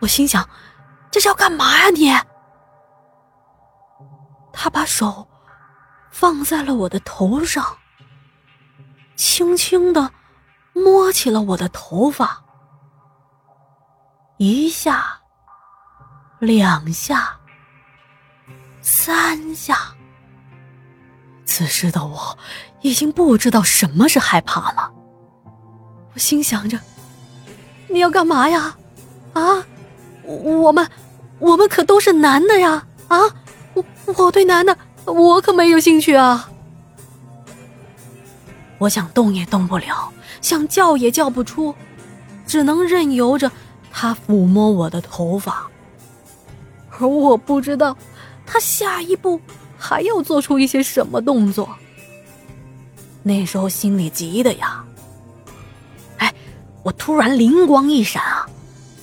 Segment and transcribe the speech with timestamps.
[0.00, 0.48] 我心想，
[1.10, 2.12] 这是要干嘛呀你？
[4.52, 5.26] 他把手
[6.10, 7.76] 放在了我的头上，
[9.16, 10.10] 轻轻的
[10.72, 12.44] 摸起了我的头发，
[14.36, 15.20] 一下，
[16.38, 17.36] 两下，
[18.82, 19.76] 三下。
[21.46, 22.38] 此时的我
[22.80, 24.92] 已经不知道什么是害怕了。
[26.12, 26.78] 我心想着，
[27.88, 28.76] 你要干嘛呀？
[29.34, 29.42] 啊，
[30.24, 30.88] 我们，
[31.38, 32.86] 我们可都是男的呀！
[33.08, 33.20] 啊！
[33.74, 33.84] 我
[34.16, 36.50] 我对男的，我可没有兴趣啊！
[38.78, 41.74] 我想动也动不了，想叫也叫不出，
[42.46, 43.50] 只能任由着
[43.90, 45.66] 他抚摸我的头发。
[46.98, 47.96] 而我不知道，
[48.46, 49.40] 他下一步
[49.76, 51.68] 还要做出一些什么动作。
[53.22, 54.84] 那时候心里急的呀！
[56.18, 56.32] 哎，
[56.82, 58.48] 我突然灵光一闪啊！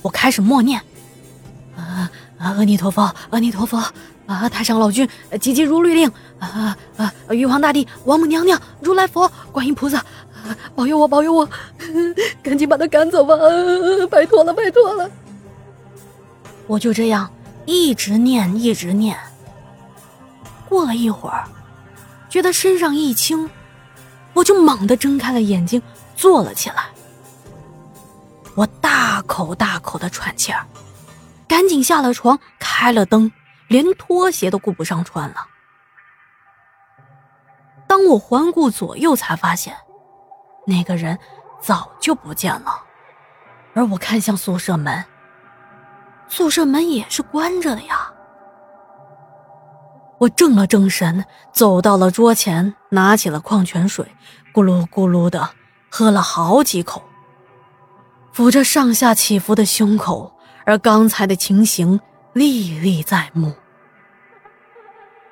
[0.00, 0.80] 我开始默念：“，
[2.50, 3.82] 阿弥陀佛，阿弥陀佛。”
[4.24, 4.48] 啊！
[4.48, 5.06] 太上老君，
[5.40, 6.10] 急急如律令！
[6.38, 7.12] 啊啊！
[7.30, 10.02] 玉皇大帝、王母娘娘、如来佛、观音菩萨，
[10.76, 11.48] 保佑我，保佑我！
[12.40, 13.34] 赶紧把他赶走吧！
[14.08, 15.10] 拜托了，拜托了！
[16.68, 17.28] 我就这样
[17.66, 19.18] 一直念，一直念。
[20.68, 21.44] 过了一会儿，
[22.30, 23.50] 觉得身上一轻，
[24.32, 25.82] 我就猛地睁开了眼睛，
[26.16, 26.84] 坐了起来。
[28.54, 30.64] 我大口大口的喘气儿，
[31.52, 33.30] 赶紧下了床，开了灯。
[33.68, 35.46] 连拖鞋都顾不上穿了。
[37.86, 39.76] 当我环顾左右，才发现
[40.66, 41.18] 那个人
[41.60, 42.82] 早就不见了。
[43.74, 45.04] 而我看向宿舍门，
[46.26, 48.10] 宿舍门也是关着的呀。
[50.18, 54.06] 我怔了怔神，走到了桌前，拿起了矿泉水，
[54.54, 55.50] 咕噜咕噜的
[55.90, 57.02] 喝了好几口，
[58.34, 62.00] 抚着上下起伏的胸口，而刚才的情形
[62.32, 63.52] 历历在目。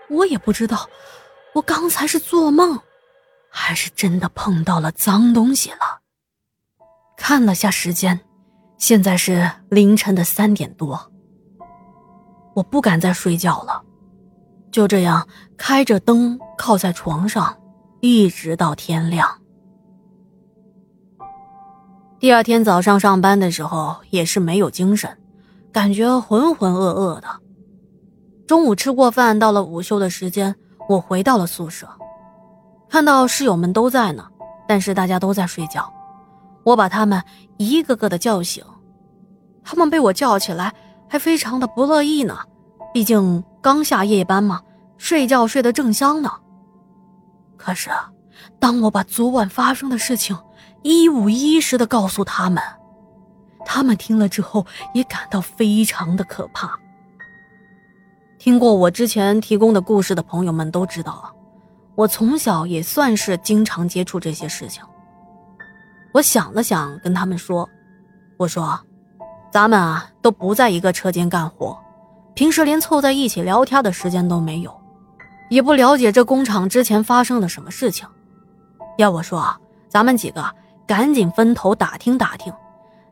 [0.08, 0.88] 我也不知道，
[1.54, 2.78] 我刚才是做梦，
[3.48, 6.00] 还是真的碰到了脏东西了。
[7.16, 8.20] 看了下时间，
[8.76, 11.12] 现在是凌晨的三点多。
[12.54, 13.82] 我不敢再睡觉了，
[14.72, 17.56] 就这样开着灯靠在床上，
[18.00, 19.40] 一直到天亮。
[22.18, 25.16] 第二天早上上班的时候也是没有精神，
[25.72, 27.28] 感觉浑浑噩噩的。
[28.46, 30.54] 中午吃过饭，到了午休的时间，
[30.88, 31.88] 我回到了宿舍，
[32.88, 34.26] 看到室友们都在呢，
[34.66, 35.92] 但是大家都在睡觉。
[36.64, 37.22] 我把他们
[37.58, 38.64] 一个个的叫醒，
[39.62, 40.74] 他们被我叫起来
[41.08, 42.38] 还非常的不乐意呢，
[42.92, 44.60] 毕竟刚下夜班嘛，
[44.98, 46.30] 睡觉睡得正香呢。
[47.56, 47.90] 可是，
[48.58, 50.36] 当我把昨晚发生的事情
[50.82, 52.62] 一五一十的告诉他们，
[53.72, 56.76] 他们听了之后也感到非常的可怕。
[58.36, 61.30] 听过我之前提供的故事的朋友们都知道啊，
[61.94, 64.82] 我从小也算是经常接触这些事情。
[66.10, 67.68] 我想了想，跟他们说
[68.38, 68.76] ：“我说，
[69.52, 71.78] 咱们啊都不在一个车间干活，
[72.34, 74.76] 平时连凑在一起聊天的时间都没有，
[75.48, 78.08] 也不了解这工厂之前发生了什么事情。
[78.98, 79.56] 要我说，
[79.88, 80.44] 咱们几个
[80.88, 82.52] 赶紧分头打听打听，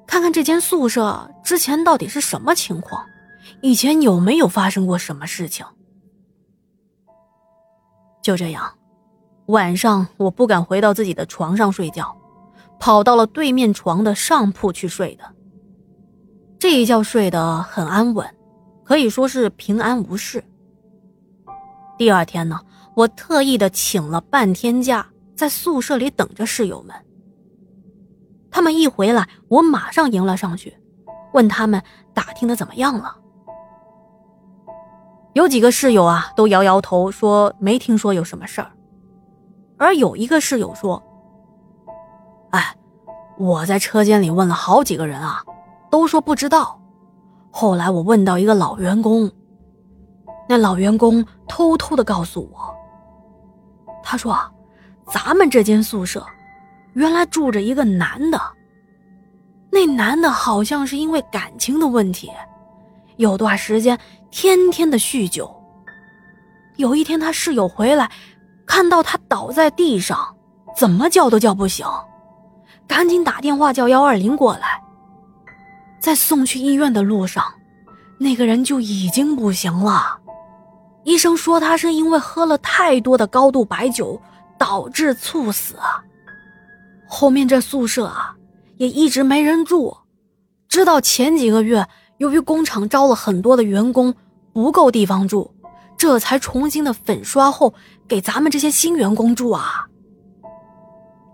[0.08, 3.06] 看看这间宿舍之前到底是什么情况。”
[3.62, 5.64] 以前有没有发生过什么事情？
[8.22, 8.74] 就这样，
[9.46, 12.14] 晚上我不敢回到自己的床上睡觉，
[12.78, 15.24] 跑到了对面床的上铺去睡的。
[16.58, 18.28] 这一觉睡得很安稳，
[18.84, 20.44] 可以说是平安无事。
[21.96, 22.60] 第二天呢，
[22.94, 26.94] 我特意的请了半天假，在宿舍里等着室友们。
[28.58, 30.76] 他们一回来，我马上迎了上去，
[31.32, 31.80] 问他们
[32.12, 33.16] 打听的怎么样了。
[35.34, 38.72] 有几个室友啊，都摇摇头说没听说有什么事儿，
[39.78, 41.00] 而有一个室友说
[42.50, 42.76] ：“哎，
[43.38, 45.40] 我在车间里问了好几个人啊，
[45.88, 46.80] 都说不知道。
[47.52, 49.30] 后来我问到一个老员工，
[50.48, 52.74] 那老员工偷偷的告诉我，
[54.02, 54.36] 他说，
[55.06, 56.26] 咱们这间宿舍
[56.98, 58.40] 原来住着一个男的，
[59.70, 62.28] 那男的好像是因为感情的问题。”
[63.18, 63.96] 有段时间，
[64.32, 65.48] 天天的酗酒。
[66.74, 68.10] 有一天，他室友回来，
[68.66, 70.34] 看到他倒在地上，
[70.76, 71.86] 怎么叫都叫不醒，
[72.88, 74.82] 赶紧打电话叫幺二零过来。
[76.00, 77.44] 在送去医院的路上，
[78.18, 80.18] 那个人就已经不行了。
[81.04, 84.20] 医生说他是因为喝了太多的高度白酒
[84.58, 85.76] 导致猝死。
[87.18, 88.36] 后面这宿舍啊，
[88.76, 89.96] 也一直没人住，
[90.68, 91.84] 直到前几个月。
[92.18, 94.14] 由于工厂招了很多的员工，
[94.52, 95.52] 不够地方住，
[95.96, 97.74] 这才重新的粉刷后
[98.06, 99.88] 给咱们这些新员工住啊。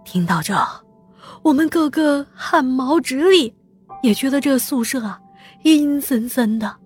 [0.07, 0.57] 听到这，
[1.43, 3.55] 我们个个汗毛直立，
[4.03, 5.21] 也觉得这宿舍啊
[5.65, 6.77] 阴森森的。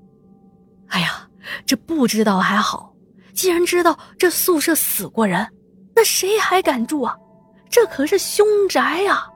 [0.89, 1.29] 哎呀，
[1.65, 2.93] 这不知道还好，
[3.33, 5.47] 既然知道这宿舍死过人，
[5.94, 7.17] 那谁还敢住啊？
[7.70, 9.31] 这可是凶宅呀！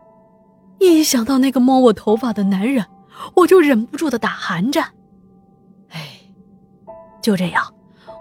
[0.79, 2.85] 一想到那个摸我头发的男人，
[3.35, 4.89] 我就忍不住的打寒战。
[5.91, 6.09] 哎，
[7.21, 7.73] 就这样，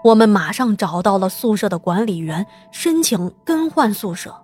[0.04, 4.34] 我们马上找到了宿舍的管理员，申请更换宿舍。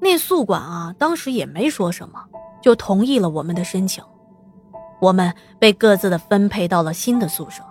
[0.00, 2.22] 那宿管啊，当时也没说什么，
[2.60, 4.04] 就同意了我们的申请。
[5.00, 7.62] 我们被各自的分配到了新的宿舍。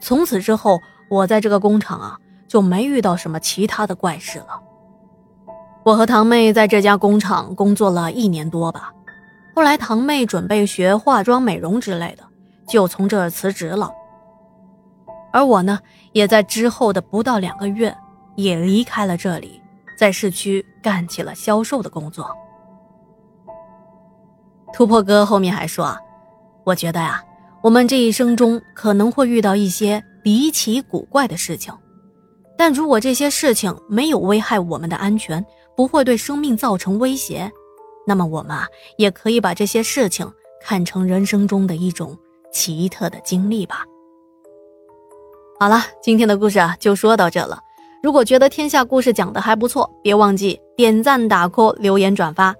[0.00, 0.78] 从此之后，
[1.10, 4.62] 我在这个工厂啊，就没遇到什么其他的怪事了。
[5.84, 8.92] 我和堂妹在这家工厂工作了一年多吧，
[9.52, 12.22] 后来堂妹准备学化妆美容之类的，
[12.68, 13.90] 就从这儿辞职了。
[15.32, 15.80] 而我呢，
[16.12, 17.92] 也在之后的不到两个月，
[18.36, 19.60] 也离开了这里，
[19.98, 22.30] 在市区干起了销售的工作。
[24.72, 25.98] 突破哥后面还说啊，
[26.62, 27.20] 我觉得呀，
[27.60, 31.74] 我们这一生中可能会遇到一些离奇古怪的事情，
[32.56, 35.44] 但如果这些事情没有危害我们的安全。
[35.82, 37.50] 不会对生命造成威胁，
[38.06, 38.68] 那么我们啊
[38.98, 40.32] 也可以把这些事情
[40.62, 42.16] 看成人生中的一种
[42.52, 43.84] 奇特的经历吧。
[45.58, 47.58] 好了，今天的故事啊就说到这了。
[48.00, 52.54] 如果觉得天下故事讲的还不错，别忘记点赞、打 call、留言、转发。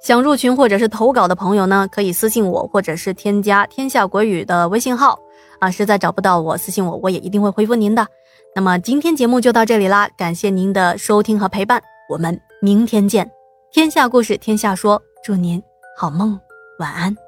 [0.00, 5.18] 想入群或者是投稿的朋友呢，可以私信我，或者是添加天下鬼语的微信号
[5.58, 5.68] 啊。
[5.68, 8.06] 实在找不到我，私信我，我也一定会回复您的。
[8.54, 11.82] 那么今天节目就到这里啦，感谢您的收听和陪伴。
[12.08, 13.30] 我们明天见，
[13.72, 15.62] 天下故事天下说，祝您
[15.96, 16.38] 好梦，
[16.78, 17.23] 晚安。